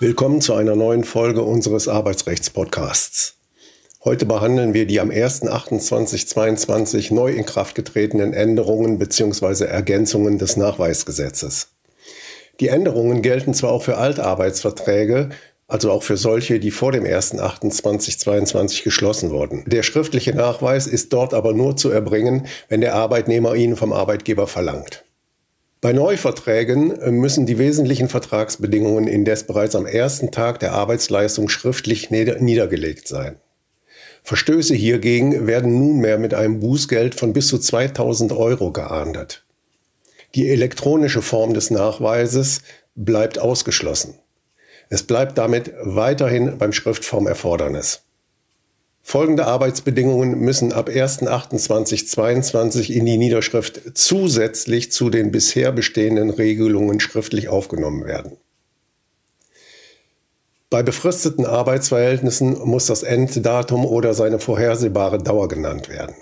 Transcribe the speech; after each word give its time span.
Willkommen 0.00 0.40
zu 0.40 0.54
einer 0.54 0.76
neuen 0.76 1.04
Folge 1.04 1.42
unseres 1.42 1.88
Arbeitsrechtspodcasts. 1.88 3.34
Heute 4.04 4.26
behandeln 4.26 4.74
wir 4.74 4.86
die 4.86 5.00
am 5.00 5.10
1.28.22 5.10 7.12
neu 7.12 7.32
in 7.32 7.44
Kraft 7.44 7.74
getretenen 7.74 8.32
Änderungen 8.32 8.98
bzw. 8.98 9.64
Ergänzungen 9.64 10.38
des 10.38 10.56
Nachweisgesetzes. 10.56 11.68
Die 12.60 12.68
Änderungen 12.68 13.22
gelten 13.22 13.54
zwar 13.54 13.72
auch 13.72 13.82
für 13.82 13.96
Altarbeitsverträge, 13.96 15.30
also 15.66 15.90
auch 15.90 16.02
für 16.02 16.16
solche, 16.16 16.60
die 16.60 16.70
vor 16.70 16.92
dem 16.92 17.04
1.8.2022 17.04 18.84
geschlossen 18.84 19.30
wurden. 19.30 19.64
Der 19.66 19.82
schriftliche 19.82 20.34
Nachweis 20.34 20.86
ist 20.86 21.12
dort 21.12 21.34
aber 21.34 21.52
nur 21.52 21.76
zu 21.76 21.90
erbringen, 21.90 22.46
wenn 22.68 22.80
der 22.80 22.94
Arbeitnehmer 22.94 23.54
ihn 23.54 23.76
vom 23.76 23.92
Arbeitgeber 23.92 24.46
verlangt. 24.46 25.04
Bei 25.80 25.92
Neuverträgen 25.92 27.20
müssen 27.20 27.46
die 27.46 27.56
wesentlichen 27.58 28.08
Vertragsbedingungen 28.08 29.06
indes 29.06 29.44
bereits 29.44 29.76
am 29.76 29.86
ersten 29.86 30.32
Tag 30.32 30.58
der 30.58 30.72
Arbeitsleistung 30.72 31.48
schriftlich 31.48 32.10
niedergelegt 32.10 33.06
sein. 33.06 33.36
Verstöße 34.24 34.74
hiergegen 34.74 35.46
werden 35.46 35.78
nunmehr 35.78 36.18
mit 36.18 36.34
einem 36.34 36.58
Bußgeld 36.58 37.14
von 37.14 37.32
bis 37.32 37.46
zu 37.46 37.58
2000 37.58 38.32
Euro 38.32 38.72
geahndet. 38.72 39.44
Die 40.34 40.50
elektronische 40.50 41.22
Form 41.22 41.54
des 41.54 41.70
Nachweises 41.70 42.62
bleibt 42.96 43.38
ausgeschlossen. 43.38 44.18
Es 44.90 45.04
bleibt 45.04 45.38
damit 45.38 45.72
weiterhin 45.80 46.58
beim 46.58 46.72
Schriftformerfordernis. 46.72 48.02
Folgende 49.10 49.46
Arbeitsbedingungen 49.46 50.38
müssen 50.38 50.74
ab 50.74 50.90
1.28.22 50.90 52.92
in 52.92 53.06
die 53.06 53.16
Niederschrift 53.16 53.80
zusätzlich 53.94 54.92
zu 54.92 55.08
den 55.08 55.32
bisher 55.32 55.72
bestehenden 55.72 56.28
Regelungen 56.28 57.00
schriftlich 57.00 57.48
aufgenommen 57.48 58.04
werden. 58.04 58.36
Bei 60.68 60.82
befristeten 60.82 61.46
Arbeitsverhältnissen 61.46 62.58
muss 62.66 62.84
das 62.84 63.02
Enddatum 63.02 63.86
oder 63.86 64.12
seine 64.12 64.40
vorhersehbare 64.40 65.22
Dauer 65.22 65.48
genannt 65.48 65.88
werden. 65.88 66.14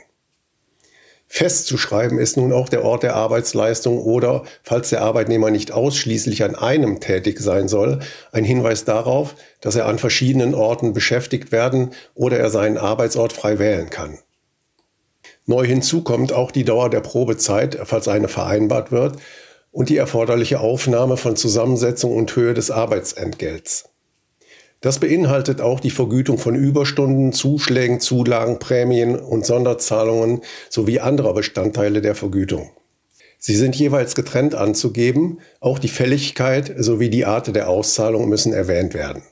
Festzuschreiben 1.28 2.18
ist 2.18 2.36
nun 2.36 2.52
auch 2.52 2.68
der 2.68 2.84
Ort 2.84 3.02
der 3.02 3.16
Arbeitsleistung 3.16 3.98
oder, 3.98 4.44
falls 4.62 4.90
der 4.90 5.02
Arbeitnehmer 5.02 5.50
nicht 5.50 5.72
ausschließlich 5.72 6.44
an 6.44 6.54
einem 6.54 7.00
tätig 7.00 7.40
sein 7.40 7.68
soll, 7.68 7.98
ein 8.32 8.44
Hinweis 8.44 8.84
darauf, 8.84 9.34
dass 9.60 9.74
er 9.74 9.86
an 9.86 9.98
verschiedenen 9.98 10.54
Orten 10.54 10.92
beschäftigt 10.92 11.50
werden 11.50 11.90
oder 12.14 12.38
er 12.38 12.50
seinen 12.50 12.78
Arbeitsort 12.78 13.32
frei 13.32 13.58
wählen 13.58 13.90
kann. 13.90 14.18
Neu 15.46 15.64
hinzu 15.64 16.02
kommt 16.02 16.32
auch 16.32 16.50
die 16.50 16.64
Dauer 16.64 16.90
der 16.90 17.00
Probezeit, 17.00 17.78
falls 17.84 18.08
eine 18.08 18.28
vereinbart 18.28 18.90
wird, 18.90 19.16
und 19.70 19.90
die 19.90 19.96
erforderliche 19.96 20.60
Aufnahme 20.60 21.16
von 21.16 21.36
Zusammensetzung 21.36 22.16
und 22.16 22.34
Höhe 22.34 22.54
des 22.54 22.70
Arbeitsentgelts. 22.70 23.90
Das 24.86 25.00
beinhaltet 25.00 25.60
auch 25.60 25.80
die 25.80 25.90
Vergütung 25.90 26.38
von 26.38 26.54
Überstunden, 26.54 27.32
Zuschlägen, 27.32 27.98
Zulagen, 27.98 28.60
Prämien 28.60 29.18
und 29.18 29.44
Sonderzahlungen 29.44 30.42
sowie 30.70 31.00
anderer 31.00 31.34
Bestandteile 31.34 32.00
der 32.00 32.14
Vergütung. 32.14 32.70
Sie 33.36 33.56
sind 33.56 33.74
jeweils 33.74 34.14
getrennt 34.14 34.54
anzugeben, 34.54 35.40
auch 35.58 35.80
die 35.80 35.88
Fälligkeit 35.88 36.72
sowie 36.78 37.10
die 37.10 37.24
Art 37.24 37.52
der 37.52 37.68
Auszahlung 37.68 38.28
müssen 38.28 38.52
erwähnt 38.52 38.94
werden. 38.94 39.24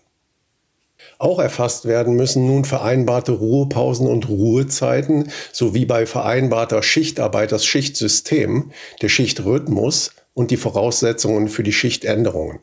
Auch 1.21 1.39
erfasst 1.39 1.87
werden 1.87 2.17
müssen 2.17 2.49
nun 2.49 2.65
vereinbarte 2.65 3.31
Ruhepausen 3.31 4.09
und 4.09 4.29
Ruhezeiten 4.29 5.31
sowie 5.53 5.85
bei 5.85 6.07
vereinbarter 6.07 6.83
Schichtarbeit 6.83 7.53
das 7.53 7.65
Schichtsystem, 7.65 8.73
der 9.03 9.09
Schichtrhythmus 9.09 10.17
und 10.33 10.51
die 10.51 10.57
Voraussetzungen 10.57 11.47
für 11.47 11.63
die 11.63 11.73
Schichtänderungen. 11.73 12.59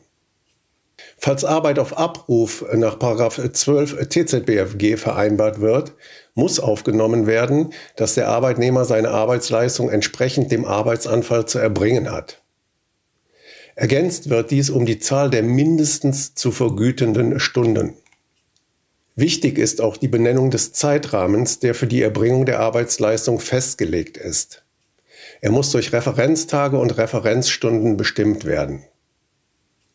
Falls 1.24 1.44
Arbeit 1.44 1.78
auf 1.78 1.96
Abruf 1.96 2.64
nach 2.74 2.98
12 2.98 4.08
TZBFG 4.08 4.96
vereinbart 4.96 5.60
wird, 5.60 5.92
muss 6.34 6.58
aufgenommen 6.58 7.28
werden, 7.28 7.72
dass 7.94 8.14
der 8.14 8.26
Arbeitnehmer 8.26 8.84
seine 8.84 9.10
Arbeitsleistung 9.10 9.88
entsprechend 9.88 10.50
dem 10.50 10.64
Arbeitsanfall 10.64 11.46
zu 11.46 11.60
erbringen 11.60 12.10
hat. 12.10 12.42
Ergänzt 13.76 14.30
wird 14.30 14.50
dies 14.50 14.68
um 14.68 14.84
die 14.84 14.98
Zahl 14.98 15.30
der 15.30 15.44
mindestens 15.44 16.34
zu 16.34 16.50
vergütenden 16.50 17.38
Stunden. 17.38 17.94
Wichtig 19.14 19.58
ist 19.58 19.80
auch 19.80 19.98
die 19.98 20.08
Benennung 20.08 20.50
des 20.50 20.72
Zeitrahmens, 20.72 21.60
der 21.60 21.76
für 21.76 21.86
die 21.86 22.02
Erbringung 22.02 22.46
der 22.46 22.58
Arbeitsleistung 22.58 23.38
festgelegt 23.38 24.16
ist. 24.16 24.64
Er 25.40 25.52
muss 25.52 25.70
durch 25.70 25.92
Referenztage 25.92 26.76
und 26.80 26.98
Referenzstunden 26.98 27.96
bestimmt 27.96 28.44
werden. 28.44 28.82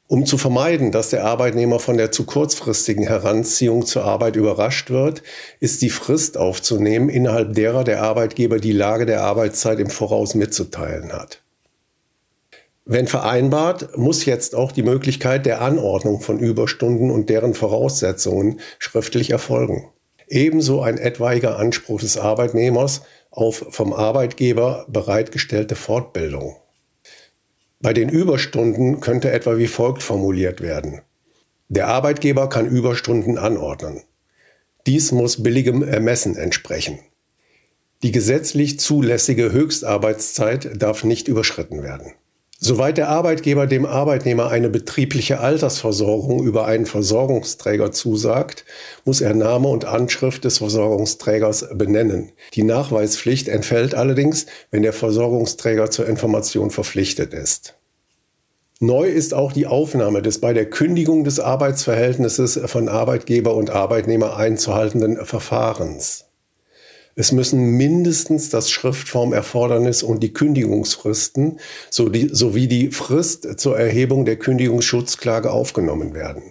Um 0.09 0.25
zu 0.25 0.37
vermeiden, 0.37 0.93
dass 0.93 1.09
der 1.09 1.25
Arbeitnehmer 1.25 1.79
von 1.79 1.97
der 1.97 2.13
zu 2.13 2.25
kurzfristigen 2.25 3.05
Heranziehung 3.05 3.85
zur 3.85 4.05
Arbeit 4.05 4.37
überrascht 4.37 4.89
wird, 4.89 5.21
ist 5.59 5.81
die 5.81 5.89
Frist 5.89 6.37
aufzunehmen, 6.37 7.09
innerhalb 7.09 7.53
derer 7.53 7.83
der 7.83 8.01
Arbeitgeber 8.01 8.59
die 8.59 8.71
Lage 8.71 9.05
der 9.05 9.23
Arbeitszeit 9.23 9.79
im 9.79 9.89
Voraus 9.89 10.33
mitzuteilen 10.33 11.11
hat. 11.11 11.41
Wenn 12.85 13.07
vereinbart, 13.07 13.97
muss 13.97 14.23
jetzt 14.23 14.55
auch 14.55 14.71
die 14.71 14.83
Möglichkeit 14.83 15.45
der 15.45 15.61
Anordnung 15.61 16.21
von 16.21 16.39
Überstunden 16.39 17.11
und 17.11 17.29
deren 17.29 17.53
Voraussetzungen 17.53 18.61
schriftlich 18.79 19.31
erfolgen. 19.31 19.89
Ebenso 20.29 20.81
ein 20.81 20.97
etwaiger 20.97 21.59
Anspruch 21.59 21.99
des 21.99 22.17
Arbeitnehmers 22.17 23.01
auf 23.29 23.65
vom 23.71 23.91
Arbeitgeber 23.91 24.85
bereitgestellte 24.87 25.75
Fortbildung. 25.75 26.55
Bei 27.79 27.93
den 27.93 28.09
Überstunden 28.09 29.01
könnte 29.01 29.31
etwa 29.31 29.57
wie 29.57 29.67
folgt 29.67 30.01
formuliert 30.01 30.61
werden. 30.61 31.01
Der 31.69 31.87
Arbeitgeber 31.87 32.49
kann 32.49 32.67
Überstunden 32.67 33.37
anordnen. 33.37 34.01
Dies 34.85 35.11
muss 35.11 35.43
billigem 35.43 35.83
Ermessen 35.83 36.37
entsprechen. 36.37 36.99
Die 38.03 38.11
gesetzlich 38.11 38.79
zulässige 38.79 39.51
Höchstarbeitszeit 39.51 40.81
darf 40.81 41.03
nicht 41.03 41.27
überschritten 41.27 41.83
werden. 41.83 42.13
Soweit 42.59 42.97
der 42.97 43.09
Arbeitgeber 43.09 43.67
dem 43.67 43.85
Arbeitnehmer 43.85 44.49
eine 44.49 44.69
betriebliche 44.69 45.39
Altersversorgung 45.39 46.43
über 46.43 46.65
einen 46.65 46.87
Versorgungsträger 46.87 47.91
zusagt, 47.91 48.65
muss 49.05 49.21
er 49.21 49.35
Name 49.35 49.67
und 49.67 49.85
Anschrift 49.85 50.43
des 50.43 50.57
Versorgungsträgers 50.57 51.67
benennen. 51.75 52.31
Die 52.55 52.63
Nachweispflicht 52.63 53.47
entfällt 53.47 53.93
allerdings, 53.93 54.47
wenn 54.71 54.81
der 54.81 54.93
Versorgungsträger 54.93 55.91
zur 55.91 56.07
Information 56.07 56.71
verpflichtet 56.71 57.31
ist. 57.35 57.75
Neu 58.79 59.07
ist 59.07 59.35
auch 59.35 59.51
die 59.53 59.67
Aufnahme 59.67 60.23
des 60.23 60.39
bei 60.41 60.53
der 60.53 60.67
Kündigung 60.67 61.23
des 61.23 61.39
Arbeitsverhältnisses 61.39 62.59
von 62.65 62.89
Arbeitgeber 62.89 63.55
und 63.55 63.69
Arbeitnehmer 63.69 64.37
einzuhaltenden 64.37 65.23
Verfahrens. 65.25 66.26
Es 67.19 67.31
müssen 67.31 67.71
mindestens 67.71 68.51
das 68.51 68.69
Schriftformerfordernis 68.69 70.03
und 70.03 70.21
die 70.21 70.33
Kündigungsfristen 70.33 71.59
sowie 71.89 72.67
die 72.67 72.91
Frist 72.91 73.59
zur 73.59 73.75
Erhebung 73.75 74.23
der 74.23 74.35
Kündigungsschutzklage 74.35 75.49
aufgenommen 75.49 76.13
werden. 76.13 76.43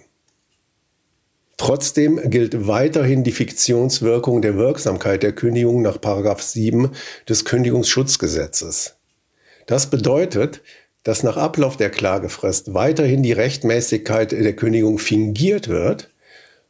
Trotzdem 1.55 2.19
gilt 2.29 2.67
weiterhin 2.67 3.23
die 3.23 3.31
Fiktionswirkung 3.31 4.41
der 4.41 4.57
Wirksamkeit 4.57 5.23
der 5.23 5.31
Kündigung 5.31 5.81
nach 5.81 5.99
7 6.37 6.91
des 7.29 7.45
Kündigungsschutzgesetzes. 7.45 8.97
Das 9.67 9.89
bedeutet, 9.89 10.61
dass 11.03 11.23
nach 11.23 11.37
Ablauf 11.37 11.77
der 11.77 11.91
Klagefrist 11.91 12.73
weiterhin 12.73 13.23
die 13.23 13.31
Rechtmäßigkeit 13.31 14.33
der 14.33 14.53
Kündigung 14.53 14.99
fingiert 14.99 15.69
wird, 15.69 16.09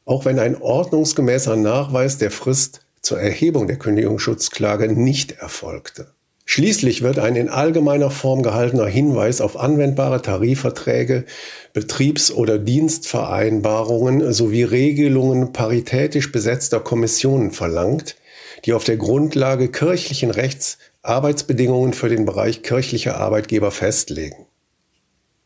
auch 0.06 0.24
wenn 0.26 0.38
ein 0.38 0.62
ordnungsgemäßer 0.62 1.56
Nachweis 1.56 2.20
der 2.20 2.30
Frist 2.30 2.82
zur 3.08 3.22
Erhebung 3.22 3.68
der 3.68 3.78
Kündigungsschutzklage 3.78 4.90
nicht 4.90 5.32
erfolgte. 5.32 6.12
Schließlich 6.44 7.04
wird 7.04 7.20
ein 7.20 7.38
in 7.38 7.48
allgemeiner 7.48 8.10
Form 8.10 8.44
gehaltener 8.44 8.86
Hinweis 8.86 9.40
auf 9.40 9.58
anwendbare 9.58 10.22
Tarifverträge, 10.22 11.24
Betriebs- 11.72 12.32
oder 12.32 12.60
Dienstvereinbarungen 12.60 14.34
sowie 14.34 14.64
Regelungen 14.64 15.54
paritätisch 15.54 16.34
besetzter 16.34 16.82
Kommissionen 16.82 17.52
verlangt, 17.52 18.18
die 18.66 18.74
auf 18.74 18.84
der 18.84 18.98
Grundlage 18.98 19.70
kirchlichen 19.70 20.32
Rechts 20.32 20.78
Arbeitsbedingungen 21.02 21.94
für 21.94 22.10
den 22.10 22.26
Bereich 22.26 22.62
kirchlicher 22.62 23.18
Arbeitgeber 23.18 23.72
festlegen. 23.72 24.48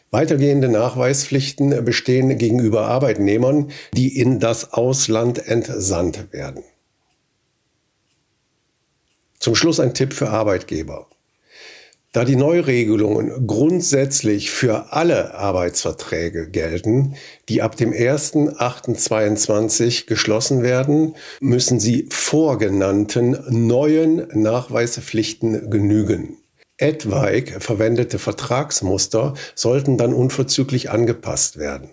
Weitergehende 0.10 0.68
Nachweispflichten 0.68 1.86
bestehen 1.86 2.38
gegenüber 2.40 2.88
Arbeitnehmern, 2.88 3.72
die 3.94 4.20
in 4.20 4.40
das 4.40 4.74
Ausland 4.74 5.48
entsandt 5.48 6.34
werden. 6.34 6.64
Zum 9.42 9.56
Schluss 9.56 9.80
ein 9.80 9.96
Tipp 9.96 10.14
für 10.14 10.30
Arbeitgeber. 10.30 11.08
Da 12.12 12.26
die 12.26 12.36
Neuregelungen 12.36 13.48
grundsätzlich 13.48 14.52
für 14.52 14.94
alle 14.94 15.34
Arbeitsverträge 15.34 16.48
gelten, 16.48 17.16
die 17.50 17.64
ab 17.64 17.76
dem 17.76 17.92
1.8.22 17.92 20.06
geschlossen 20.06 20.62
werden, 20.62 21.16
müssen 21.40 21.80
sie 21.80 22.08
vorgenannten 22.12 23.36
neuen 23.50 24.28
Nachweispflichten 24.40 25.72
genügen. 25.72 26.38
etwaig 26.78 27.64
verwendete 27.64 28.20
Vertragsmuster 28.20 29.34
sollten 29.56 29.98
dann 29.98 30.14
unverzüglich 30.14 30.92
angepasst 30.92 31.58
werden. 31.58 31.90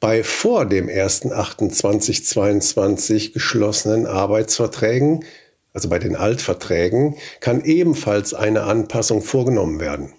Bei 0.00 0.22
vor 0.24 0.66
dem 0.66 0.88
1.8.2022 0.88 3.32
geschlossenen 3.32 4.06
Arbeitsverträgen, 4.06 5.24
also 5.72 5.88
bei 5.88 5.98
den 5.98 6.16
Altverträgen, 6.16 7.16
kann 7.40 7.64
ebenfalls 7.64 8.34
eine 8.34 8.64
Anpassung 8.64 9.22
vorgenommen 9.22 9.80
werden. 9.80 10.12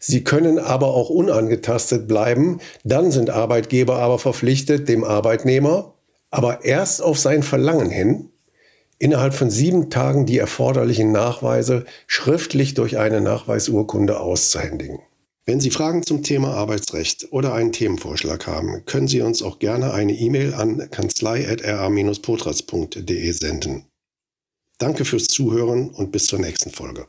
Sie 0.00 0.22
können 0.22 0.58
aber 0.58 0.88
auch 0.88 1.08
unangetastet 1.10 2.08
bleiben, 2.08 2.60
dann 2.84 3.10
sind 3.10 3.30
Arbeitgeber 3.30 3.96
aber 3.96 4.18
verpflichtet, 4.18 4.88
dem 4.88 5.04
Arbeitnehmer, 5.04 5.94
aber 6.30 6.64
erst 6.64 7.02
auf 7.02 7.18
sein 7.18 7.42
Verlangen 7.42 7.90
hin, 7.90 8.30
innerhalb 8.98 9.34
von 9.34 9.50
sieben 9.50 9.90
Tagen 9.90 10.24
die 10.26 10.38
erforderlichen 10.38 11.12
Nachweise 11.12 11.84
schriftlich 12.06 12.74
durch 12.74 12.98
eine 12.98 13.20
Nachweisurkunde 13.20 14.20
auszuhändigen. 14.20 15.00
Wenn 15.46 15.60
Sie 15.60 15.70
Fragen 15.70 16.02
zum 16.02 16.22
Thema 16.22 16.52
Arbeitsrecht 16.52 17.32
oder 17.32 17.54
einen 17.54 17.72
Themenvorschlag 17.72 18.46
haben, 18.46 18.84
können 18.84 19.08
Sie 19.08 19.22
uns 19.22 19.42
auch 19.42 19.58
gerne 19.58 19.94
eine 19.94 20.12
E-Mail 20.12 20.52
an 20.52 20.90
kanzlei.ra-potratz.de 20.90 23.32
senden. 23.32 23.86
Danke 24.78 25.04
fürs 25.04 25.26
Zuhören 25.26 25.90
und 25.90 26.12
bis 26.12 26.26
zur 26.26 26.38
nächsten 26.38 26.70
Folge. 26.70 27.08